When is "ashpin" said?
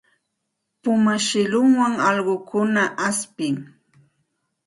3.07-3.55